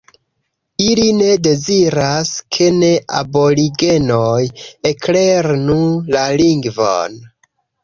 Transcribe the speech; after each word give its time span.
Ili 0.85 1.03
ne 1.17 1.27
deziras 1.47 2.31
ke 2.57 2.71
ne-aborigenoj 2.79 4.41
eklernu 4.93 5.79
la 6.19 6.27
lingvon 6.45 7.25